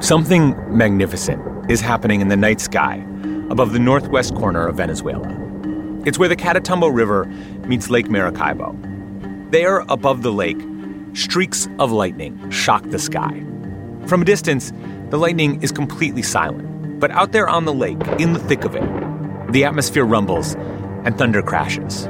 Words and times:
Something 0.00 0.54
magnificent 0.68 1.70
is 1.70 1.80
happening 1.80 2.20
in 2.20 2.28
the 2.28 2.36
night 2.36 2.60
sky 2.60 2.96
above 3.48 3.72
the 3.72 3.78
northwest 3.78 4.34
corner 4.34 4.66
of 4.66 4.76
Venezuela. 4.76 5.28
It's 6.04 6.18
where 6.18 6.28
the 6.28 6.36
Catatumbo 6.36 6.94
River 6.94 7.24
meets 7.66 7.88
Lake 7.88 8.10
Maracaibo. 8.10 8.76
There, 9.50 9.78
above 9.88 10.22
the 10.22 10.32
lake, 10.32 10.60
streaks 11.14 11.68
of 11.78 11.90
lightning 11.90 12.50
shock 12.50 12.82
the 12.90 12.98
sky. 12.98 13.42
From 14.06 14.20
a 14.20 14.24
distance, 14.26 14.72
the 15.08 15.16
lightning 15.16 15.62
is 15.62 15.72
completely 15.72 16.22
silent. 16.22 17.00
But 17.00 17.10
out 17.10 17.32
there 17.32 17.48
on 17.48 17.64
the 17.64 17.72
lake, 17.72 18.00
in 18.18 18.34
the 18.34 18.40
thick 18.40 18.64
of 18.64 18.74
it, 18.74 18.84
the 19.52 19.64
atmosphere 19.64 20.04
rumbles 20.04 20.54
and 21.04 21.16
thunder 21.16 21.40
crashes. 21.40 22.06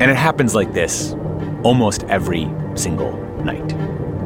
And 0.00 0.10
it 0.10 0.16
happens 0.16 0.54
like 0.54 0.72
this 0.72 1.14
almost 1.62 2.04
every 2.04 2.50
single 2.74 3.12
night. 3.44 3.68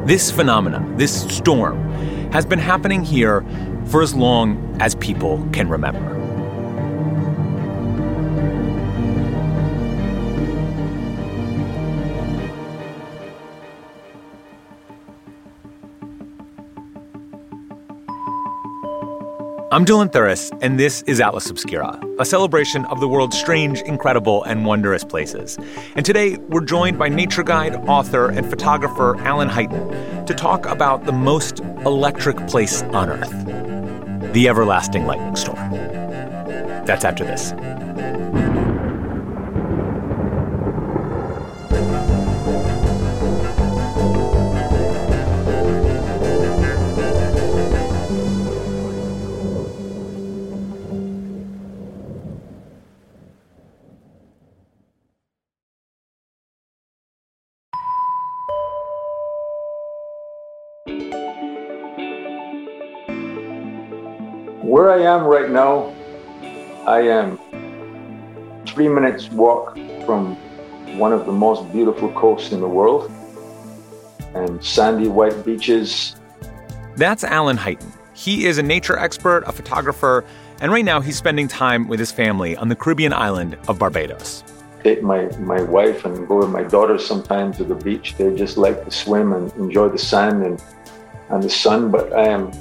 This 0.07 0.31
phenomena, 0.31 0.85
this 0.95 1.23
storm, 1.35 1.91
has 2.31 2.45
been 2.45 2.59
happening 2.59 3.03
here 3.03 3.45
for 3.87 4.01
as 4.01 4.15
long 4.15 4.77
as 4.79 4.95
people 4.95 5.45
can 5.51 5.67
remember. 5.67 6.14
I'm 19.75 19.83
Dylan 19.83 20.09
Thuras, 20.09 20.57
and 20.61 20.79
this 20.79 21.01
is 21.01 21.19
Atlas 21.19 21.49
Obscura, 21.49 21.99
a 22.17 22.23
celebration 22.23 22.85
of 22.85 23.01
the 23.01 23.09
world's 23.09 23.37
strange, 23.37 23.81
incredible, 23.81 24.41
and 24.43 24.65
wondrous 24.65 25.03
places. 25.03 25.57
And 25.97 26.05
today, 26.05 26.37
we're 26.47 26.63
joined 26.63 26.97
by 26.97 27.09
nature 27.09 27.43
guide, 27.43 27.75
author, 27.85 28.29
and 28.29 28.49
photographer 28.49 29.17
Alan 29.17 29.49
Highton 29.49 30.25
to 30.27 30.33
talk 30.33 30.65
about 30.65 31.03
the 31.03 31.11
most 31.11 31.59
electric 31.59 32.37
place 32.47 32.83
on 32.83 33.09
Earth 33.09 34.31
the 34.31 34.47
everlasting 34.47 35.07
lightning 35.07 35.35
storm. 35.35 35.71
That's 36.85 37.03
after 37.03 37.25
this. 37.25 37.51
Where 64.65 64.89
I 64.89 65.03
am 65.03 65.25
right 65.25 65.51
now, 65.51 65.93
I 66.87 67.01
am 67.01 67.37
three 68.65 68.87
minutes 68.87 69.29
walk 69.29 69.75
from 70.07 70.35
one 70.97 71.13
of 71.13 71.27
the 71.27 71.31
most 71.31 71.71
beautiful 71.71 72.11
coasts 72.13 72.51
in 72.51 72.61
the 72.61 72.67
world 72.67 73.11
and 74.33 74.65
sandy 74.65 75.07
white 75.07 75.45
beaches. 75.45 76.15
That's 76.95 77.23
Alan 77.23 77.57
Highton. 77.57 77.93
He 78.15 78.47
is 78.47 78.57
a 78.57 78.63
nature 78.63 78.97
expert, 78.97 79.43
a 79.45 79.51
photographer, 79.51 80.25
and 80.59 80.71
right 80.71 80.83
now 80.83 80.99
he's 80.99 81.15
spending 81.15 81.47
time 81.47 81.87
with 81.87 81.99
his 81.99 82.11
family 82.11 82.57
on 82.57 82.67
the 82.67 82.75
Caribbean 82.75 83.13
island 83.13 83.59
of 83.67 83.77
Barbados. 83.77 84.43
Take 84.83 85.03
my, 85.03 85.27
my 85.37 85.61
wife 85.61 86.05
and 86.05 86.27
go 86.27 86.37
with 86.37 86.49
my 86.49 86.63
daughters 86.63 87.05
sometimes 87.05 87.57
to 87.57 87.65
the 87.65 87.75
beach. 87.75 88.15
They 88.17 88.33
just 88.33 88.57
like 88.57 88.83
to 88.83 88.89
swim 88.89 89.31
and 89.31 89.53
enjoy 89.57 89.89
the 89.89 89.99
sand 89.99 90.43
and, 90.43 90.63
and 91.29 91.43
the 91.43 91.51
sun, 91.51 91.91
but 91.91 92.11
I 92.13 92.29
am 92.29 92.51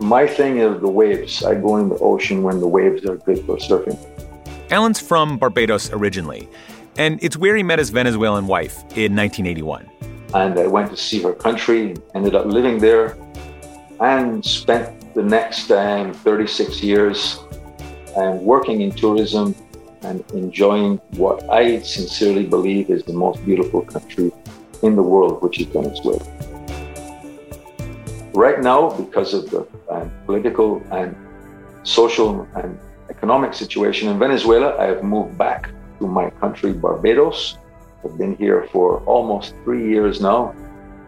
my 0.00 0.26
thing 0.26 0.58
is 0.58 0.80
the 0.80 0.88
waves. 0.88 1.44
I 1.44 1.54
go 1.54 1.76
in 1.76 1.88
the 1.88 1.98
ocean 1.98 2.42
when 2.42 2.60
the 2.60 2.68
waves 2.68 3.04
are 3.06 3.16
good 3.16 3.44
for 3.44 3.56
surfing. 3.56 3.98
Alan's 4.70 5.00
from 5.00 5.38
Barbados 5.38 5.92
originally, 5.92 6.48
and 6.96 7.22
it's 7.22 7.36
where 7.36 7.56
he 7.56 7.62
met 7.62 7.78
his 7.78 7.90
Venezuelan 7.90 8.46
wife 8.46 8.76
in 8.96 9.16
1981. 9.16 9.88
And 10.34 10.58
I 10.58 10.66
went 10.66 10.90
to 10.90 10.96
see 10.96 11.22
her 11.22 11.32
country, 11.32 11.96
ended 12.14 12.34
up 12.34 12.46
living 12.46 12.78
there, 12.78 13.16
and 14.00 14.44
spent 14.44 15.14
the 15.14 15.22
next 15.22 15.70
um, 15.70 16.12
36 16.12 16.82
years 16.82 17.38
um, 18.16 18.44
working 18.44 18.82
in 18.82 18.92
tourism 18.92 19.54
and 20.02 20.24
enjoying 20.32 20.98
what 21.16 21.48
I 21.50 21.80
sincerely 21.80 22.46
believe 22.46 22.90
is 22.90 23.02
the 23.04 23.12
most 23.12 23.44
beautiful 23.44 23.82
country 23.82 24.30
in 24.82 24.94
the 24.94 25.02
world, 25.02 25.42
which 25.42 25.60
is 25.60 25.66
Venezuela. 25.66 26.24
Right 28.38 28.60
now, 28.60 28.90
because 28.90 29.34
of 29.34 29.50
the 29.50 29.66
uh, 29.90 30.08
political 30.24 30.80
and 30.92 31.16
social 31.82 32.46
and 32.54 32.78
economic 33.10 33.52
situation 33.52 34.08
in 34.08 34.16
Venezuela, 34.16 34.76
I 34.78 34.84
have 34.84 35.02
moved 35.02 35.36
back 35.36 35.72
to 35.98 36.06
my 36.06 36.30
country, 36.38 36.72
Barbados. 36.72 37.58
I've 38.04 38.16
been 38.16 38.36
here 38.36 38.68
for 38.70 39.00
almost 39.06 39.56
three 39.64 39.90
years 39.90 40.20
now 40.20 40.54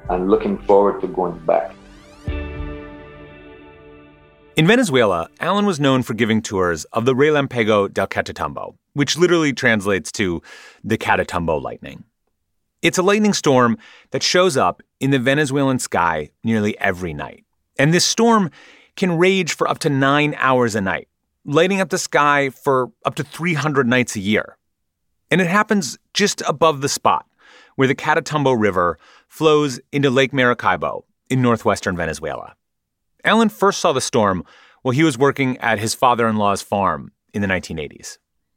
and 0.09 0.29
looking 0.29 0.59
forward 0.59 1.01
to 1.03 1.07
going 1.07 1.39
back. 1.47 1.73
In 4.57 4.67
Venezuela, 4.67 5.29
Alan 5.39 5.67
was 5.67 5.79
known 5.79 6.03
for 6.03 6.15
giving 6.15 6.43
tours 6.43 6.85
of 6.87 7.05
the 7.05 7.15
Relámpago 7.15 7.95
del 7.95 8.09
Catatumbo, 8.09 8.75
which 8.95 9.17
literally 9.17 9.53
translates 9.53 10.11
to 10.11 10.43
the 10.83 10.99
Catatumbo 10.99 11.63
lightning. 11.63 12.03
It's 12.83 12.97
a 12.97 13.03
lightning 13.03 13.35
storm 13.35 13.77
that 14.11 14.23
shows 14.23 14.57
up 14.57 14.83
in 15.01 15.11
the 15.11 15.19
Venezuelan 15.19 15.79
sky 15.79 16.31
nearly 16.43 16.79
every 16.79 17.13
night. 17.13 17.45
And 17.79 17.93
this 17.93 18.07
storm 18.07 18.51
can 18.97 19.19
rage 19.19 19.53
for 19.53 19.69
up 19.69 19.81
to 19.81 19.91
nine 19.91 20.35
hours 20.39 20.75
a 20.75 20.81
night, 20.81 21.09
lighting 21.45 21.83
up 21.83 21.91
the 21.91 21.99
sky 21.99 22.49
for 22.49 22.91
up 23.05 23.17
to 23.17 23.25
300 23.25 23.87
nights 23.87 24.17
a 24.17 24.21
year. 24.21 24.57
And 25.31 25.43
it 25.43 25.47
happens 25.47 25.99
just 26.15 26.43
above 26.49 26.81
the 26.81 26.89
spot 26.89 27.27
where 27.77 27.87
the 27.87 27.95
Catatumbo 27.95 28.59
River 28.59 28.99
flows 29.29 29.79
into 29.93 30.09
Lake 30.09 30.33
Maracaibo 30.33 31.05
in 31.29 31.43
northwestern 31.43 31.97
Venezuela. 31.97 32.55
Alan 33.25 33.51
first 33.51 33.81
saw 33.81 33.93
the 33.93 34.01
storm 34.01 34.43
while 34.83 34.93
he 34.93 35.05
was 35.05 35.19
working 35.19 35.59
at 35.59 35.79
his 35.79 35.95
father 35.95 36.27
in 36.27 36.37
law's 36.37 36.63
farm 36.63 37.13
in 37.35 37.43
the 37.43 37.49
1980s. 37.49 38.17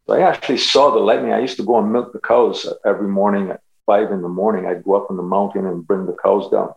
I 0.09 0.21
actually 0.21 0.57
saw 0.57 0.91
the 0.91 0.99
lightning. 0.99 1.33
I 1.33 1.39
used 1.39 1.57
to 1.57 1.63
go 1.63 1.77
and 1.77 1.91
milk 1.91 2.13
the 2.13 2.19
cows 2.19 2.71
every 2.85 3.07
morning 3.07 3.51
five 3.85 4.11
in 4.11 4.21
the 4.21 4.29
morning. 4.29 4.65
I'd 4.65 4.83
go 4.83 4.95
up 4.95 5.09
on 5.09 5.17
the 5.17 5.23
mountain 5.23 5.65
and 5.65 5.85
bring 5.85 6.05
the 6.05 6.15
cows 6.23 6.49
down. 6.51 6.73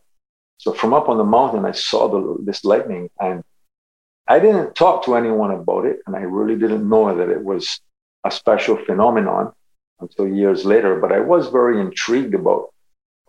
So 0.58 0.72
from 0.72 0.94
up 0.94 1.08
on 1.08 1.18
the 1.18 1.24
mountain, 1.24 1.64
I 1.64 1.72
saw 1.72 2.08
the, 2.08 2.42
this 2.42 2.64
lightning, 2.64 3.10
and 3.20 3.42
I 4.26 4.38
didn't 4.38 4.74
talk 4.74 5.04
to 5.04 5.14
anyone 5.14 5.50
about 5.50 5.84
it, 5.84 6.00
and 6.06 6.16
I 6.16 6.20
really 6.20 6.58
didn't 6.58 6.88
know 6.88 7.16
that 7.16 7.28
it 7.28 7.44
was 7.44 7.80
a 8.24 8.30
special 8.30 8.76
phenomenon 8.84 9.52
until 10.00 10.28
years 10.28 10.64
later. 10.64 10.98
But 10.98 11.12
I 11.12 11.20
was 11.20 11.48
very 11.48 11.80
intrigued 11.80 12.34
about 12.34 12.72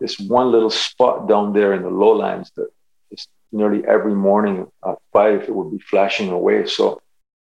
this 0.00 0.18
one 0.18 0.50
little 0.50 0.70
spot 0.70 1.28
down 1.28 1.52
there 1.52 1.72
in 1.74 1.82
the 1.82 1.90
lowlands 1.90 2.50
that 2.56 2.68
just 3.10 3.28
nearly 3.52 3.84
every 3.86 4.14
morning 4.14 4.66
at 4.86 4.96
five 5.12 5.42
it 5.42 5.54
would 5.54 5.70
be 5.70 5.82
flashing 5.84 6.30
away. 6.30 6.66
So 6.66 7.00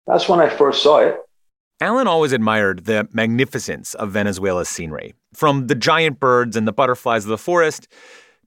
that's 0.06 0.28
when 0.28 0.40
I 0.40 0.48
first 0.48 0.82
saw 0.82 0.98
it. 0.98 1.18
Alan 1.82 2.06
always 2.06 2.32
admired 2.32 2.84
the 2.84 3.08
magnificence 3.10 3.94
of 3.94 4.10
Venezuela's 4.10 4.68
scenery, 4.68 5.14
from 5.32 5.66
the 5.66 5.74
giant 5.74 6.20
birds 6.20 6.54
and 6.54 6.68
the 6.68 6.72
butterflies 6.72 7.24
of 7.24 7.30
the 7.30 7.38
forest 7.38 7.88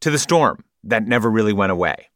to 0.01 0.11
the 0.11 0.19
storm 0.19 0.63
that 0.83 1.07
never 1.07 1.31
really 1.31 1.53
went 1.53 1.71
away. 1.71 2.09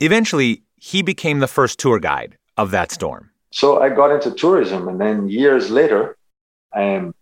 Eventually, 0.00 0.62
he 0.76 1.02
became 1.02 1.40
the 1.40 1.46
first 1.46 1.78
tour 1.78 1.98
guide 1.98 2.38
of 2.56 2.70
that 2.70 2.90
storm. 2.90 3.30
So 3.52 3.82
I 3.82 3.90
got 3.90 4.10
into 4.10 4.30
tourism, 4.30 4.88
and 4.88 4.98
then 4.98 5.28
years 5.28 5.70
later, 5.70 6.16
um, 6.74 7.14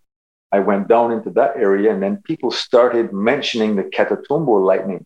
I 0.52 0.60
went 0.60 0.86
down 0.86 1.10
into 1.10 1.30
that 1.30 1.56
area, 1.56 1.92
and 1.92 2.00
then 2.00 2.22
people 2.24 2.52
started 2.52 3.12
mentioning 3.12 3.74
the 3.74 3.82
Catatumbo 3.82 4.64
lightning. 4.64 5.04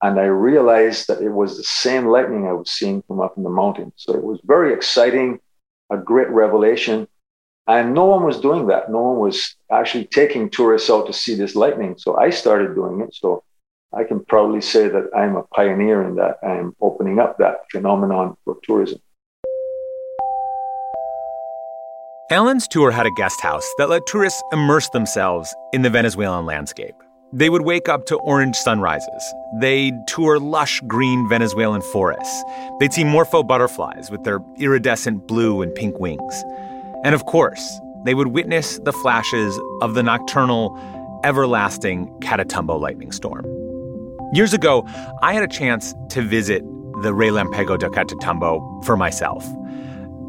And 0.00 0.18
I 0.18 0.24
realized 0.24 1.08
that 1.08 1.20
it 1.20 1.32
was 1.32 1.58
the 1.58 1.64
same 1.64 2.06
lightning 2.06 2.46
I 2.46 2.52
was 2.52 2.70
seeing 2.70 3.02
from 3.02 3.20
up 3.20 3.36
in 3.36 3.42
the 3.42 3.50
mountains. 3.50 3.92
So 3.96 4.14
it 4.14 4.22
was 4.22 4.40
very 4.44 4.72
exciting, 4.72 5.40
a 5.90 5.98
great 5.98 6.30
revelation. 6.30 7.06
And 7.68 7.92
no 7.92 8.06
one 8.06 8.24
was 8.24 8.40
doing 8.40 8.66
that. 8.68 8.90
No 8.90 9.02
one 9.02 9.18
was 9.18 9.54
actually 9.70 10.06
taking 10.06 10.48
tourists 10.48 10.88
out 10.88 11.06
to 11.06 11.12
see 11.12 11.34
this 11.34 11.54
lightning. 11.54 11.96
So 11.98 12.16
I 12.16 12.30
started 12.30 12.74
doing 12.74 13.02
it. 13.02 13.14
So 13.14 13.44
I 13.92 14.04
can 14.04 14.24
proudly 14.24 14.62
say 14.62 14.88
that 14.88 15.10
I'm 15.14 15.36
a 15.36 15.42
pioneer 15.54 16.02
in 16.02 16.14
that. 16.16 16.38
I'm 16.42 16.74
opening 16.80 17.18
up 17.18 17.36
that 17.38 17.70
phenomenon 17.70 18.38
for 18.44 18.56
tourism. 18.62 19.00
Alan's 22.30 22.66
tour 22.68 22.90
had 22.90 23.04
a 23.04 23.10
guest 23.10 23.40
house 23.42 23.70
that 23.76 23.90
let 23.90 24.06
tourists 24.06 24.42
immerse 24.50 24.88
themselves 24.90 25.54
in 25.74 25.82
the 25.82 25.90
Venezuelan 25.90 26.46
landscape. 26.46 26.94
They 27.34 27.50
would 27.50 27.62
wake 27.62 27.90
up 27.90 28.06
to 28.06 28.16
orange 28.16 28.56
sunrises. 28.56 29.34
They'd 29.60 29.94
tour 30.06 30.38
lush 30.38 30.80
green 30.86 31.28
Venezuelan 31.28 31.82
forests. 31.82 32.44
They'd 32.80 32.94
see 32.94 33.04
morpho 33.04 33.42
butterflies 33.42 34.10
with 34.10 34.24
their 34.24 34.40
iridescent 34.58 35.26
blue 35.26 35.60
and 35.60 35.74
pink 35.74 35.98
wings. 35.98 36.44
And 37.04 37.14
of 37.14 37.24
course, 37.26 37.80
they 38.04 38.14
would 38.14 38.28
witness 38.28 38.78
the 38.80 38.92
flashes 38.92 39.58
of 39.80 39.94
the 39.94 40.02
nocturnal 40.02 40.78
everlasting 41.24 42.08
Catatumbo 42.20 42.80
lightning 42.80 43.12
storm. 43.12 43.44
Years 44.32 44.52
ago, 44.52 44.86
I 45.22 45.32
had 45.32 45.42
a 45.42 45.48
chance 45.48 45.94
to 46.10 46.22
visit 46.22 46.62
the 47.02 47.12
Relampago 47.12 47.78
del 47.78 47.90
Catatumbo 47.90 48.84
for 48.84 48.96
myself. 48.96 49.46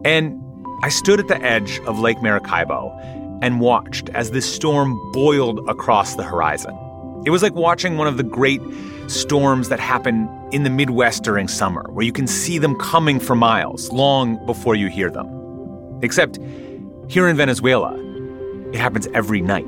And 0.06 0.40
I 0.84 0.90
stood 0.90 1.20
at 1.20 1.28
the 1.28 1.42
edge 1.42 1.80
of 1.82 2.00
Lake 2.00 2.22
Maracaibo 2.22 2.98
and 3.42 3.60
watched 3.60 4.10
as 4.10 4.32
this 4.32 4.52
storm 4.52 4.98
boiled 5.12 5.68
across 5.68 6.16
the 6.16 6.24
horizon. 6.24 6.78
It 7.26 7.32
was 7.32 7.44
like 7.44 7.56
watching 7.56 7.98
one 7.98 8.08
of 8.08 8.18
the 8.18 8.24
great 8.24 8.62
storms 9.08 9.70
that 9.70 9.80
happen 9.80 10.30
in 10.52 10.64
the 10.64 10.70
Midwest 10.70 11.24
during 11.24 11.48
summer, 11.48 11.86
where 11.90 12.06
you 12.06 12.14
can 12.14 12.28
see 12.28 12.58
them 12.58 12.76
coming 12.76 13.20
for 13.20 13.36
miles 13.36 13.92
long 13.92 14.44
before 14.46 14.76
you 14.76 14.88
hear 14.88 15.10
them. 15.10 15.39
Except 16.02 16.40
here 17.08 17.28
in 17.28 17.36
Venezuela, 17.36 17.98
it 18.72 18.76
happens 18.76 19.08
every 19.14 19.42
night. 19.42 19.68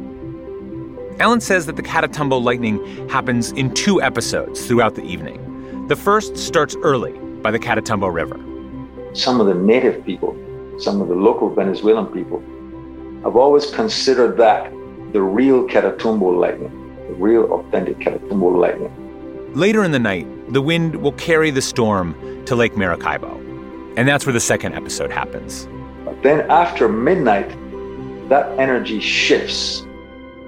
Alan 1.20 1.42
says 1.42 1.66
that 1.66 1.76
the 1.76 1.84
Catatumbo 1.84 2.42
lightning 2.42 3.10
happens 3.10 3.52
in 3.52 3.74
two 3.74 4.02
episodes 4.02 4.66
throughout 4.66 4.96
the 4.96 5.04
evening. 5.04 5.88
The 5.88 5.96
first 5.96 6.38
starts 6.38 6.76
early 6.84 7.12
by 7.42 7.52
the 7.52 7.60
Catatumbo 7.60 8.12
River. 8.14 8.40
Some 9.14 9.42
of 9.42 9.48
the 9.48 9.54
native 9.54 10.06
people, 10.06 10.36
some 10.80 11.02
of 11.02 11.10
the 11.10 11.16
local 11.16 11.54
Venezuelan 11.54 12.08
people, 12.08 12.40
have 13.24 13.36
always 13.36 13.70
considered 13.72 14.38
that 14.38 14.72
the 15.12 15.22
real 15.22 15.68
Catatumbo 15.68 16.40
lightning, 16.40 16.72
the 17.08 17.14
real 17.16 17.52
authentic 17.52 18.00
Catatumbo 18.00 18.58
lightning. 18.58 18.92
Later 19.54 19.84
in 19.84 19.92
the 19.92 20.00
night, 20.00 20.28
the 20.54 20.62
wind 20.62 20.96
will 20.96 21.12
carry 21.14 21.52
the 21.52 21.62
storm 21.62 22.16
to 22.46 22.56
Lake 22.56 22.78
Maracaibo. 22.78 23.36
And 23.98 24.08
that's 24.08 24.26
where 24.26 24.34
the 24.34 24.40
second 24.40 24.74
episode 24.74 25.12
happens. 25.12 25.68
Then 26.24 26.50
after 26.52 26.88
midnight, 26.88 27.50
that 28.30 28.58
energy 28.60 29.00
shifts. 29.00 29.82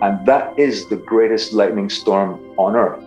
And 0.02 0.25
that 0.25 0.58
is 0.60 0.88
the 0.90 0.98
greatest 0.98 1.54
lightning 1.54 1.90
storm 1.90 2.40
on 2.58 2.75
Earth. 2.75 3.04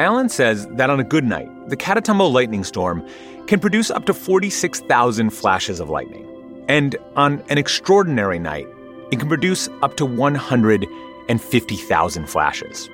Alan 0.00 0.28
says 0.28 0.66
that 0.68 0.90
on 0.90 0.98
a 0.98 1.04
good 1.04 1.24
night, 1.24 1.48
the 1.68 1.76
Catatumbo 1.76 2.32
lightning 2.32 2.64
storm 2.64 3.06
can 3.46 3.60
produce 3.60 3.90
up 3.90 4.06
to 4.06 4.14
46,000 4.14 5.30
flashes 5.30 5.78
of 5.78 5.90
lightning. 5.90 6.26
And 6.68 6.96
on 7.16 7.44
an 7.48 7.58
extraordinary 7.58 8.38
night, 8.38 8.66
it 9.10 9.18
can 9.18 9.28
produce 9.28 9.68
up 9.82 9.98
to 9.98 10.06
150,000 10.06 12.26
flashes. 12.26 12.88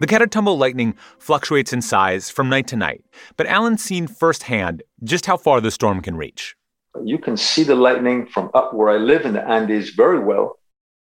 The 0.00 0.06
Catatumbo 0.06 0.56
lightning 0.56 0.94
fluctuates 1.18 1.74
in 1.74 1.82
size 1.82 2.30
from 2.30 2.48
night 2.48 2.66
to 2.68 2.76
night, 2.76 3.04
but 3.36 3.46
Alan's 3.46 3.84
seen 3.84 4.06
firsthand 4.06 4.82
just 5.04 5.26
how 5.26 5.36
far 5.36 5.60
the 5.60 5.70
storm 5.70 6.00
can 6.00 6.16
reach. 6.16 6.56
You 7.04 7.18
can 7.18 7.36
see 7.36 7.64
the 7.64 7.74
lightning 7.74 8.26
from 8.26 8.50
up 8.54 8.72
where 8.72 8.88
I 8.88 8.96
live 8.96 9.26
in 9.26 9.34
the 9.34 9.46
Andes 9.46 9.90
very 9.90 10.18
well. 10.18 10.58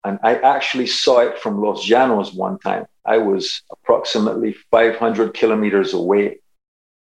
And 0.04 0.18
I 0.24 0.34
actually 0.38 0.88
saw 0.88 1.20
it 1.20 1.38
from 1.38 1.62
Los 1.62 1.88
Llanos 1.88 2.34
one 2.34 2.58
time. 2.58 2.88
I 3.06 3.20
was 3.20 3.62
approximately 3.72 4.56
500 4.72 5.36
kilometers 5.36 5.94
away 5.94 6.40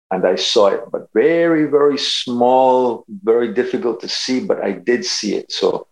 and 0.09 0.25
I 0.25 0.33
saw 0.33 0.69
it, 0.69 0.81
but 0.91 1.09
very, 1.13 1.65
very 1.65 1.99
small, 1.99 3.05
very 3.23 3.53
difficult 3.53 4.01
to 4.01 4.07
see, 4.07 4.39
but 4.39 4.63
I 4.63 4.71
did 4.71 5.05
see 5.05 5.35
it. 5.35 5.51
So 5.51 5.87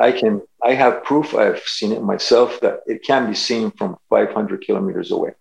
I 0.00 0.12
can, 0.12 0.42
I 0.62 0.74
have 0.74 1.04
proof, 1.04 1.34
I've 1.34 1.60
seen 1.60 1.92
it 1.92 2.02
myself, 2.02 2.60
that 2.60 2.80
it 2.86 3.02
can 3.04 3.28
be 3.28 3.34
seen 3.34 3.70
from 3.72 3.96
500 4.08 4.64
kilometers 4.64 5.10
away. 5.10 5.32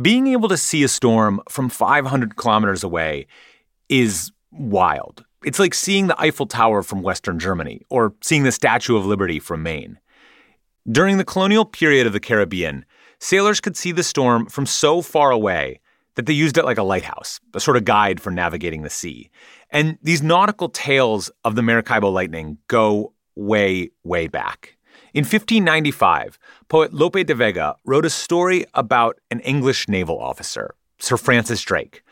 Being 0.00 0.26
able 0.28 0.48
to 0.48 0.56
see 0.56 0.84
a 0.84 0.88
storm 0.88 1.40
from 1.48 1.68
500 1.68 2.36
kilometers 2.36 2.84
away 2.84 3.26
is 3.88 4.30
wild. 4.50 5.24
It's 5.44 5.58
like 5.58 5.74
seeing 5.74 6.06
the 6.06 6.20
Eiffel 6.20 6.46
Tower 6.46 6.82
from 6.82 7.02
Western 7.02 7.38
Germany 7.38 7.82
or 7.88 8.14
seeing 8.22 8.42
the 8.42 8.52
Statue 8.52 8.96
of 8.96 9.06
Liberty 9.06 9.38
from 9.38 9.62
Maine. 9.62 9.98
During 10.90 11.18
the 11.18 11.24
colonial 11.24 11.64
period 11.64 12.06
of 12.06 12.12
the 12.12 12.20
Caribbean, 12.20 12.84
sailors 13.18 13.60
could 13.60 13.76
see 13.76 13.92
the 13.92 14.02
storm 14.02 14.46
from 14.46 14.66
so 14.66 15.02
far 15.02 15.30
away 15.30 15.80
that 16.14 16.26
they 16.26 16.32
used 16.32 16.58
it 16.58 16.64
like 16.64 16.78
a 16.78 16.82
lighthouse, 16.82 17.40
a 17.54 17.60
sort 17.60 17.76
of 17.76 17.84
guide 17.84 18.20
for 18.20 18.30
navigating 18.30 18.82
the 18.82 18.90
sea. 18.90 19.30
And 19.70 19.98
these 20.02 20.22
nautical 20.22 20.68
tales 20.68 21.30
of 21.44 21.54
the 21.54 21.62
Maracaibo 21.62 22.10
lightning 22.10 22.58
go 22.68 23.12
way, 23.36 23.90
way 24.02 24.26
back. 24.26 24.76
In 25.14 25.22
1595, 25.24 26.38
poet 26.68 26.92
Lope 26.92 27.24
de 27.24 27.34
Vega 27.34 27.76
wrote 27.84 28.04
a 28.04 28.10
story 28.10 28.66
about 28.74 29.18
an 29.30 29.40
English 29.40 29.88
naval 29.88 30.18
officer, 30.18 30.74
Sir 30.98 31.16
Francis 31.16 31.62
Drake, 31.62 32.02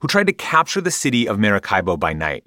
who 0.00 0.08
tried 0.08 0.26
to 0.28 0.32
capture 0.32 0.80
the 0.80 0.90
city 0.90 1.28
of 1.28 1.38
Maracaibo 1.38 1.96
by 1.96 2.12
night, 2.12 2.44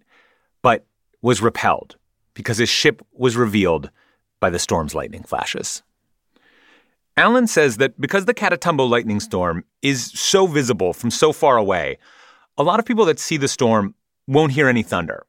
but 0.62 0.86
was 1.22 1.42
repelled 1.42 1.98
because 2.34 2.58
his 2.58 2.70
ship 2.70 3.02
was 3.12 3.36
revealed 3.36 3.90
by 4.40 4.50
the 4.50 4.60
storm's 4.60 4.96
lightning 4.96 5.24
flashes. 5.24 5.84
Alan 7.16 7.48
says 7.48 7.78
that 7.78 8.00
because 8.00 8.26
the 8.26 8.34
Catatumbo 8.34 8.88
lightning 8.88 9.20
storm 9.20 9.64
is 9.82 10.06
so 10.06 10.46
visible 10.46 10.94
from 10.94 11.10
so 11.10 11.34
far 11.34 11.58
away, 11.58 11.98
a 12.58 12.64
lot 12.64 12.80
of 12.80 12.86
people 12.86 13.06
that 13.06 13.20
see 13.20 13.38
the 13.38 13.48
storm 13.48 13.96
won't 14.28 14.52
hear 14.52 14.68
any 14.68 14.84
thunder. 14.84 15.26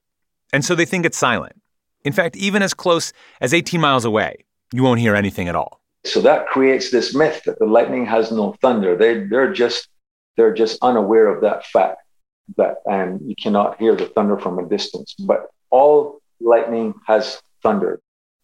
And 0.52 0.64
so 0.64 0.74
they 0.74 0.84
think 0.84 1.06
it's 1.06 1.16
silent. 1.16 1.60
In 2.04 2.12
fact, 2.12 2.36
even 2.36 2.62
as 2.62 2.74
close 2.74 3.12
as 3.40 3.52
18 3.52 3.80
miles 3.80 4.04
away, 4.04 4.44
you 4.72 4.82
won't 4.82 5.00
hear 5.00 5.14
anything 5.14 5.48
at 5.48 5.56
all. 5.56 5.80
So 6.04 6.20
that 6.20 6.46
creates 6.46 6.90
this 6.90 7.14
myth 7.14 7.42
that 7.44 7.58
the 7.58 7.66
lightning 7.66 8.06
has 8.06 8.30
no 8.30 8.54
thunder. 8.62 8.96
They, 8.96 9.24
they're 9.24 9.52
just 9.52 9.88
they're 10.36 10.54
just 10.54 10.78
unaware 10.82 11.26
of 11.26 11.42
that 11.42 11.66
fact 11.66 12.00
that 12.56 12.76
and 12.86 13.20
you 13.28 13.34
cannot 13.40 13.78
hear 13.78 13.96
the 13.96 14.06
thunder 14.06 14.38
from 14.38 14.58
a 14.58 14.68
distance. 14.68 15.14
But 15.18 15.50
all 15.70 16.20
lightning 16.40 16.94
has 17.06 17.42
thunder. 17.62 18.00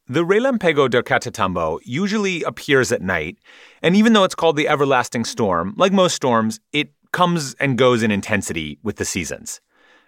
The 0.06 0.24
Relampago 0.24 0.90
del 0.90 1.02
Catatumbo 1.02 1.78
usually 1.82 2.42
appears 2.42 2.92
at 2.92 3.00
night, 3.00 3.38
and 3.80 3.96
even 3.96 4.12
though 4.12 4.24
it's 4.24 4.34
called 4.34 4.56
the 4.56 4.68
everlasting 4.68 5.24
storm, 5.24 5.72
like 5.78 5.92
most 5.92 6.14
storms, 6.14 6.60
it 6.72 6.90
comes 7.12 7.54
and 7.54 7.78
goes 7.78 8.02
in 8.02 8.10
intensity 8.10 8.78
with 8.82 8.96
the 8.96 9.06
seasons. 9.06 9.62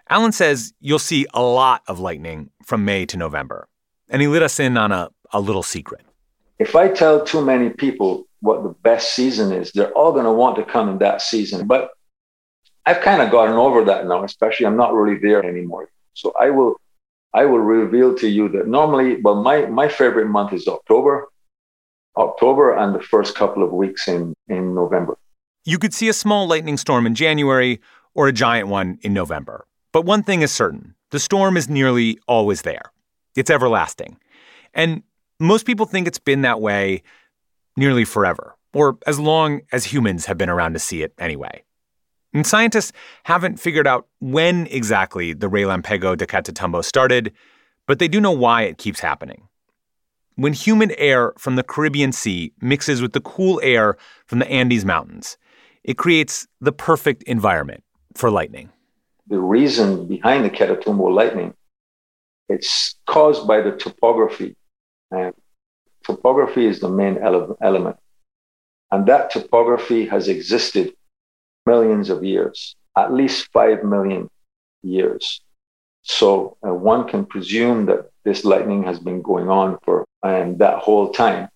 Alan 0.08 0.32
says 0.32 0.72
you'll 0.80 0.98
see 0.98 1.26
a 1.34 1.42
lot 1.42 1.82
of 1.88 1.98
lightning 1.98 2.50
from 2.64 2.84
May 2.84 3.06
to 3.06 3.16
November. 3.16 3.68
And 4.08 4.22
he 4.22 4.28
let 4.28 4.42
us 4.42 4.60
in 4.60 4.76
on 4.76 4.92
a, 4.92 5.10
a 5.32 5.40
little 5.40 5.64
secret. 5.64 6.02
If 6.58 6.76
I 6.76 6.88
tell 6.88 7.24
too 7.24 7.44
many 7.44 7.70
people 7.70 8.26
what 8.40 8.62
the 8.62 8.68
best 8.68 9.14
season 9.14 9.52
is, 9.52 9.72
they're 9.72 9.92
all 9.92 10.12
going 10.12 10.24
to 10.24 10.32
want 10.32 10.56
to 10.56 10.64
come 10.64 10.88
in 10.88 10.98
that 10.98 11.22
season. 11.22 11.66
But 11.66 11.90
I've 12.86 13.00
kind 13.00 13.20
of 13.20 13.30
gotten 13.30 13.56
over 13.56 13.84
that 13.84 14.06
now, 14.06 14.22
especially 14.22 14.66
I'm 14.66 14.76
not 14.76 14.94
really 14.94 15.18
there 15.18 15.44
anymore. 15.44 15.88
So 16.14 16.32
I 16.38 16.50
will 16.50 16.76
I 17.34 17.44
will 17.44 17.58
reveal 17.58 18.14
to 18.14 18.28
you 18.28 18.48
that 18.50 18.66
normally, 18.66 19.20
well, 19.20 19.42
my, 19.42 19.66
my 19.66 19.88
favorite 19.88 20.26
month 20.26 20.54
is 20.54 20.66
October, 20.66 21.28
October 22.16 22.74
and 22.74 22.94
the 22.94 23.02
first 23.02 23.34
couple 23.34 23.62
of 23.62 23.72
weeks 23.72 24.08
in, 24.08 24.32
in 24.48 24.74
November. 24.74 25.18
You 25.64 25.78
could 25.78 25.92
see 25.92 26.08
a 26.08 26.14
small 26.14 26.46
lightning 26.46 26.78
storm 26.78 27.06
in 27.06 27.14
January 27.14 27.80
or 28.14 28.28
a 28.28 28.32
giant 28.32 28.68
one 28.68 28.98
in 29.02 29.12
November. 29.12 29.66
But 29.96 30.04
one 30.04 30.22
thing 30.22 30.42
is 30.42 30.52
certain 30.52 30.94
the 31.10 31.18
storm 31.18 31.56
is 31.56 31.70
nearly 31.70 32.18
always 32.28 32.60
there. 32.60 32.92
It's 33.34 33.48
everlasting. 33.48 34.18
And 34.74 35.02
most 35.40 35.64
people 35.64 35.86
think 35.86 36.06
it's 36.06 36.18
been 36.18 36.42
that 36.42 36.60
way 36.60 37.02
nearly 37.78 38.04
forever, 38.04 38.54
or 38.74 38.98
as 39.06 39.18
long 39.18 39.62
as 39.72 39.86
humans 39.86 40.26
have 40.26 40.36
been 40.36 40.50
around 40.50 40.74
to 40.74 40.78
see 40.78 41.02
it 41.02 41.14
anyway. 41.18 41.64
And 42.34 42.46
scientists 42.46 42.92
haven't 43.24 43.58
figured 43.58 43.86
out 43.86 44.06
when 44.20 44.66
exactly 44.66 45.32
the 45.32 45.48
Relampago 45.48 46.14
de 46.14 46.26
Catatumbo 46.26 46.84
started, 46.84 47.32
but 47.86 47.98
they 47.98 48.06
do 48.06 48.20
know 48.20 48.32
why 48.32 48.64
it 48.64 48.76
keeps 48.76 49.00
happening. 49.00 49.48
When 50.34 50.52
humid 50.52 50.94
air 50.98 51.32
from 51.38 51.56
the 51.56 51.62
Caribbean 51.62 52.12
Sea 52.12 52.52
mixes 52.60 53.00
with 53.00 53.14
the 53.14 53.22
cool 53.22 53.62
air 53.62 53.96
from 54.26 54.40
the 54.40 54.50
Andes 54.50 54.84
Mountains, 54.84 55.38
it 55.84 55.96
creates 55.96 56.46
the 56.60 56.72
perfect 56.72 57.22
environment 57.22 57.82
for 58.14 58.30
lightning 58.30 58.70
the 59.28 59.38
reason 59.38 60.06
behind 60.06 60.44
the 60.44 60.50
Catatumbo 60.50 61.12
lightning, 61.12 61.54
it's 62.48 62.94
caused 63.06 63.46
by 63.46 63.60
the 63.60 63.72
topography. 63.72 64.56
And 65.10 65.34
topography 66.04 66.66
is 66.66 66.80
the 66.80 66.88
main 66.88 67.18
ele- 67.18 67.56
element. 67.60 67.96
And 68.90 69.06
that 69.06 69.30
topography 69.30 70.06
has 70.06 70.28
existed 70.28 70.94
millions 71.66 72.08
of 72.08 72.24
years, 72.24 72.76
at 72.96 73.12
least 73.12 73.48
5 73.52 73.82
million 73.82 74.30
years. 74.82 75.40
So 76.02 76.56
uh, 76.64 76.72
one 76.72 77.08
can 77.08 77.26
presume 77.26 77.86
that 77.86 78.10
this 78.24 78.44
lightning 78.44 78.84
has 78.84 79.00
been 79.00 79.22
going 79.22 79.48
on 79.48 79.78
for 79.84 80.04
and 80.22 80.58
that 80.60 80.78
whole 80.78 81.10
time. 81.10 81.48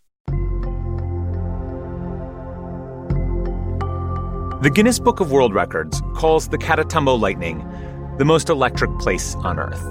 The 4.62 4.68
Guinness 4.68 4.98
Book 4.98 5.20
of 5.20 5.32
World 5.32 5.54
Records 5.54 6.02
calls 6.14 6.46
the 6.46 6.58
Catatumbo 6.58 7.18
Lightning 7.18 7.66
the 8.18 8.26
most 8.26 8.50
electric 8.50 8.90
place 8.98 9.34
on 9.36 9.58
Earth. 9.58 9.82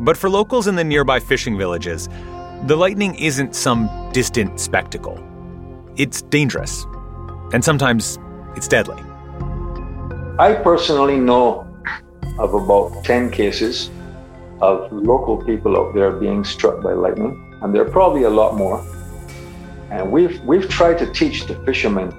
But 0.00 0.18
for 0.18 0.28
locals 0.28 0.66
in 0.66 0.76
the 0.76 0.84
nearby 0.84 1.18
fishing 1.18 1.56
villages, 1.56 2.06
the 2.66 2.76
lightning 2.76 3.14
isn't 3.14 3.56
some 3.56 3.88
distant 4.12 4.60
spectacle. 4.60 5.18
It's 5.96 6.20
dangerous, 6.20 6.84
and 7.54 7.64
sometimes 7.64 8.18
it's 8.54 8.68
deadly. 8.68 9.02
I 10.38 10.60
personally 10.62 11.16
know 11.16 11.66
of 12.38 12.52
about 12.52 13.02
10 13.02 13.30
cases 13.30 13.88
of 14.60 14.92
local 14.92 15.42
people 15.42 15.74
out 15.74 15.94
there 15.94 16.10
being 16.10 16.44
struck 16.44 16.82
by 16.82 16.92
lightning, 16.92 17.58
and 17.62 17.74
there 17.74 17.80
are 17.80 17.90
probably 17.90 18.24
a 18.24 18.30
lot 18.30 18.56
more. 18.58 18.84
And 19.90 20.12
we've 20.12 20.38
we've 20.42 20.68
tried 20.68 20.98
to 20.98 21.10
teach 21.14 21.46
the 21.46 21.54
fishermen 21.64 22.12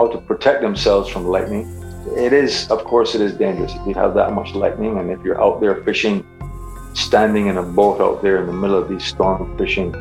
how 0.00 0.08
to 0.08 0.16
protect 0.16 0.62
themselves 0.62 1.10
from 1.10 1.26
lightning. 1.26 1.68
It 2.16 2.32
is, 2.32 2.70
of 2.70 2.84
course, 2.84 3.14
it 3.14 3.20
is 3.20 3.34
dangerous 3.34 3.74
if 3.74 3.86
you 3.86 3.92
have 3.92 4.14
that 4.14 4.32
much 4.32 4.54
lightning, 4.54 4.96
and 4.98 5.10
if 5.10 5.22
you're 5.22 5.38
out 5.38 5.60
there 5.60 5.84
fishing, 5.84 6.26
standing 6.94 7.48
in 7.48 7.58
a 7.58 7.62
boat 7.62 8.00
out 8.00 8.22
there 8.22 8.38
in 8.38 8.46
the 8.46 8.52
middle 8.54 8.78
of 8.78 8.88
these 8.88 9.04
storm 9.04 9.58
fishing. 9.58 9.92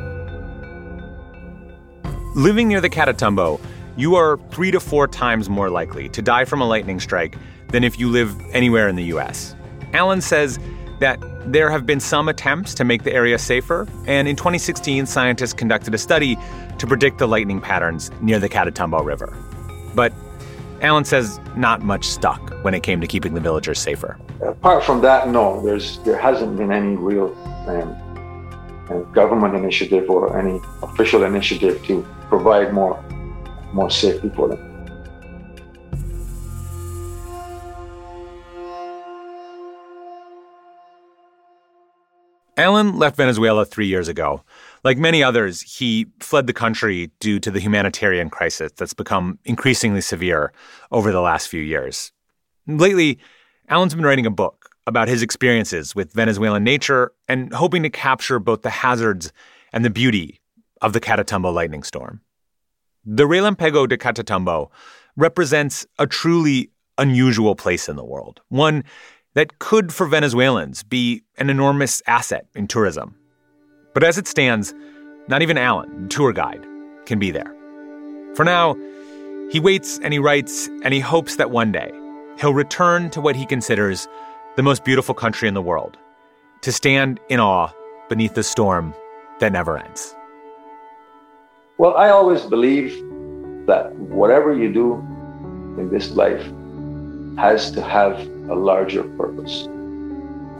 Living 2.33 2.69
near 2.69 2.79
the 2.79 2.89
Catatumbo, 2.89 3.59
you 3.97 4.15
are 4.15 4.39
three 4.51 4.71
to 4.71 4.79
four 4.79 5.05
times 5.05 5.49
more 5.49 5.69
likely 5.69 6.07
to 6.07 6.21
die 6.21 6.45
from 6.45 6.61
a 6.61 6.65
lightning 6.65 7.01
strike 7.01 7.37
than 7.67 7.83
if 7.83 7.99
you 7.99 8.09
live 8.09 8.33
anywhere 8.51 8.87
in 8.87 8.95
the 8.95 9.03
U.S. 9.15 9.53
Alan 9.91 10.21
says 10.21 10.59
that 11.01 11.19
there 11.51 11.69
have 11.69 11.85
been 11.85 11.99
some 11.99 12.29
attempts 12.29 12.73
to 12.75 12.85
make 12.85 13.03
the 13.03 13.11
area 13.11 13.37
safer, 13.37 13.85
and 14.07 14.29
in 14.29 14.37
2016, 14.37 15.05
scientists 15.07 15.53
conducted 15.53 15.93
a 15.93 15.97
study 15.97 16.37
to 16.77 16.87
predict 16.87 17.17
the 17.17 17.27
lightning 17.27 17.59
patterns 17.59 18.11
near 18.21 18.39
the 18.39 18.47
Catatumbo 18.47 19.03
River. 19.03 19.35
But 19.95 20.13
Alan 20.81 21.03
says 21.03 21.39
not 21.55 21.81
much 21.81 22.05
stuck 22.05 22.51
when 22.63 22.73
it 22.73 22.83
came 22.83 23.01
to 23.01 23.07
keeping 23.07 23.33
the 23.33 23.41
villagers 23.41 23.79
safer. 23.79 24.17
Apart 24.41 24.83
from 24.83 25.01
that, 25.01 25.29
no, 25.29 25.61
there's 25.63 25.99
there 25.99 26.17
hasn't 26.17 26.57
been 26.57 26.71
any 26.71 26.95
real 26.95 27.35
um, 27.67 28.85
uh, 28.89 28.99
government 29.11 29.55
initiative 29.55 30.09
or 30.09 30.37
any 30.37 30.59
official 30.81 31.23
initiative 31.23 31.83
to 31.85 32.05
provide 32.29 32.73
more 32.73 33.03
more 33.73 33.89
safety 33.89 34.29
for 34.29 34.47
them. 34.49 34.65
Alan 42.59 42.97
left 42.97 43.15
Venezuela 43.15 43.63
three 43.65 43.87
years 43.87 44.09
ago. 44.09 44.43
Like 44.83 44.97
many 44.97 45.21
others, 45.21 45.61
he 45.61 46.07
fled 46.19 46.47
the 46.47 46.53
country 46.53 47.11
due 47.19 47.39
to 47.39 47.51
the 47.51 47.59
humanitarian 47.59 48.29
crisis 48.29 48.71
that's 48.75 48.93
become 48.93 49.39
increasingly 49.45 50.01
severe 50.01 50.53
over 50.91 51.11
the 51.11 51.21
last 51.21 51.47
few 51.47 51.61
years. 51.61 52.11
Lately, 52.67 53.19
Alan's 53.67 53.95
been 53.95 54.05
writing 54.05 54.25
a 54.25 54.31
book 54.31 54.69
about 54.87 55.07
his 55.07 55.21
experiences 55.21 55.95
with 55.95 56.13
Venezuelan 56.13 56.63
nature 56.63 57.11
and 57.27 57.53
hoping 57.53 57.83
to 57.83 57.89
capture 57.89 58.39
both 58.39 58.61
the 58.61 58.69
hazards 58.69 59.31
and 59.71 59.85
the 59.85 59.89
beauty 59.89 60.39
of 60.81 60.93
the 60.93 60.99
Catatumbo 60.99 61.53
lightning 61.53 61.83
storm. 61.83 62.21
The 63.05 63.25
Relampago 63.25 63.87
de 63.87 63.97
Catatumbo 63.97 64.69
represents 65.15 65.85
a 65.99 66.07
truly 66.07 66.71
unusual 66.97 67.55
place 67.55 67.87
in 67.87 67.95
the 67.95 68.03
world, 68.03 68.41
one 68.49 68.83
that 69.33 69.59
could, 69.59 69.93
for 69.93 70.07
Venezuelans, 70.07 70.83
be 70.83 71.23
an 71.37 71.49
enormous 71.49 72.01
asset 72.07 72.47
in 72.55 72.67
tourism. 72.67 73.15
But 73.93 74.03
as 74.03 74.17
it 74.17 74.27
stands, 74.27 74.73
not 75.27 75.41
even 75.41 75.57
Alan, 75.57 76.03
the 76.03 76.07
tour 76.09 76.33
guide, 76.33 76.65
can 77.05 77.19
be 77.19 77.31
there. 77.31 77.53
For 78.35 78.45
now, 78.45 78.75
he 79.51 79.59
waits 79.59 79.99
and 79.99 80.13
he 80.13 80.19
writes 80.19 80.67
and 80.83 80.93
he 80.93 80.99
hopes 80.99 81.37
that 81.37 81.51
one 81.51 81.71
day 81.71 81.91
he'll 82.39 82.53
return 82.53 83.09
to 83.11 83.21
what 83.21 83.35
he 83.35 83.45
considers 83.45 84.07
the 84.55 84.63
most 84.63 84.83
beautiful 84.83 85.15
country 85.15 85.47
in 85.47 85.53
the 85.53 85.61
world, 85.61 85.97
to 86.61 86.71
stand 86.71 87.19
in 87.29 87.39
awe 87.39 87.69
beneath 88.09 88.33
the 88.33 88.43
storm 88.43 88.93
that 89.39 89.51
never 89.51 89.77
ends. 89.77 90.15
Well, 91.77 91.95
I 91.95 92.09
always 92.09 92.41
believe 92.41 92.91
that 93.67 93.93
whatever 93.95 94.53
you 94.53 94.73
do 94.73 94.95
in 95.79 95.89
this 95.89 96.11
life 96.11 96.43
has 97.37 97.71
to 97.71 97.81
have 97.81 98.19
a 98.49 98.55
larger 98.55 99.03
purpose. 99.03 99.67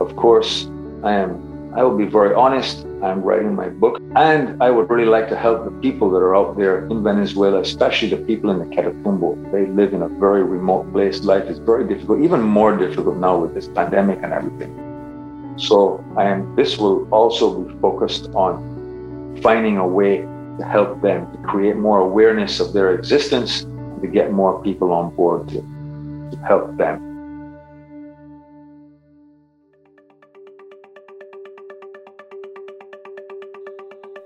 Of 0.00 0.16
course, 0.16 0.66
I 1.04 1.12
am 1.12 1.49
I 1.76 1.84
will 1.84 1.96
be 1.96 2.06
very 2.06 2.34
honest. 2.34 2.84
I'm 3.00 3.22
writing 3.22 3.54
my 3.54 3.68
book 3.68 4.02
and 4.16 4.60
I 4.60 4.70
would 4.70 4.90
really 4.90 5.04
like 5.04 5.28
to 5.28 5.36
help 5.36 5.64
the 5.64 5.70
people 5.80 6.10
that 6.10 6.18
are 6.18 6.34
out 6.34 6.56
there 6.56 6.86
in 6.86 7.04
Venezuela, 7.04 7.60
especially 7.60 8.08
the 8.08 8.16
people 8.16 8.50
in 8.50 8.58
the 8.58 8.74
Catatumbo. 8.74 9.52
They 9.52 9.66
live 9.66 9.94
in 9.94 10.02
a 10.02 10.08
very 10.08 10.42
remote 10.42 10.92
place. 10.92 11.22
Life 11.22 11.44
is 11.44 11.58
very 11.58 11.86
difficult, 11.86 12.22
even 12.22 12.42
more 12.42 12.76
difficult 12.76 13.16
now 13.18 13.38
with 13.38 13.54
this 13.54 13.68
pandemic 13.68 14.18
and 14.22 14.32
everything. 14.32 15.54
So 15.58 16.04
I 16.16 16.24
am 16.24 16.56
this 16.56 16.76
will 16.76 17.08
also 17.14 17.60
be 17.60 17.80
focused 17.80 18.30
on 18.34 19.38
finding 19.40 19.76
a 19.76 19.86
way 19.86 20.22
to 20.58 20.64
help 20.64 21.00
them 21.02 21.30
to 21.30 21.38
create 21.38 21.76
more 21.76 22.00
awareness 22.00 22.58
of 22.58 22.72
their 22.72 22.94
existence, 22.94 23.62
to 24.00 24.08
get 24.12 24.32
more 24.32 24.60
people 24.62 24.92
on 24.92 25.14
board 25.14 25.48
to, 25.50 25.60
to 26.32 26.36
help 26.44 26.76
them. 26.76 27.09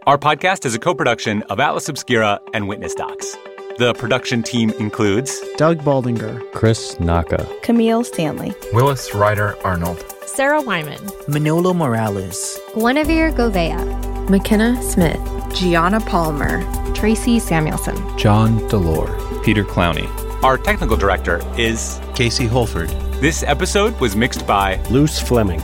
Our 0.06 0.18
podcast 0.18 0.66
is 0.66 0.75
a 0.75 0.78
co 0.78 0.94
production 0.94 1.42
of 1.44 1.58
Atlas 1.58 1.88
Obscura 1.88 2.38
and 2.52 2.68
Witness 2.68 2.94
Docs. 2.94 3.38
The 3.78 3.94
production 3.94 4.42
team 4.42 4.68
includes 4.73 5.40
Doug 5.56 5.78
Baldinger, 5.78 6.42
Chris 6.52 7.00
Naka, 7.00 7.49
Camille 7.62 8.04
Stanley, 8.04 8.52
Willis 8.75 9.14
Ryder 9.14 9.56
Arnold, 9.64 10.04
Sarah 10.26 10.61
Wyman, 10.61 11.00
Manolo 11.26 11.73
Morales, 11.73 12.61
Guinevere 12.75 13.32
Govea, 13.32 14.28
McKenna 14.28 14.80
Smith, 14.82 15.18
Gianna 15.54 16.00
Palmer, 16.00 16.62
Tracy 16.92 17.38
Samuelson, 17.38 17.96
John 18.18 18.58
Delore, 18.68 19.42
Peter 19.42 19.64
Clowney. 19.64 20.06
Our 20.44 20.58
technical 20.58 20.99
director 20.99 21.40
is 21.58 21.99
Casey 22.14 22.46
Holford. 22.46 22.90
This 23.23 23.42
episode 23.42 23.99
was 24.00 24.14
mixed 24.14 24.46
by 24.46 24.76
Luce 24.90 25.18
Fleming. 25.18 25.62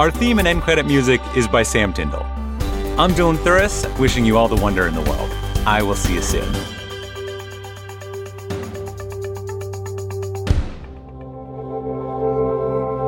Our 0.00 0.10
theme 0.10 0.40
and 0.40 0.48
end 0.48 0.62
credit 0.62 0.86
music 0.86 1.20
is 1.36 1.46
by 1.46 1.62
Sam 1.62 1.92
Tyndall. 1.92 2.26
I'm 2.98 3.10
Dylan 3.10 3.36
Thuras, 3.36 3.86
wishing 3.98 4.24
you 4.24 4.38
all 4.38 4.48
the 4.48 4.56
wonder 4.56 4.86
in 4.86 4.94
the 4.94 5.02
world. 5.02 5.30
I 5.66 5.82
will 5.82 5.94
see 5.94 6.14
you 6.14 6.22
soon. 6.22 6.50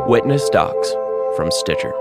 Witness 0.07 0.51
Docs 0.51 0.93
from 1.37 1.51
Stitcher. 1.51 1.95